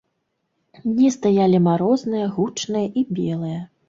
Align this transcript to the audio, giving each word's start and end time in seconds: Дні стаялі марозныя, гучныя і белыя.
Дні 0.85 1.09
стаялі 1.15 1.59
марозныя, 1.67 2.31
гучныя 2.39 2.87
і 3.03 3.05
белыя. 3.19 3.61